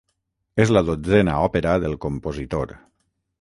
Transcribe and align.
És 0.63 0.71
la 0.77 0.81
dotzena 0.87 1.35
òpera 1.49 1.75
del 1.85 1.99
compositor. 2.07 2.75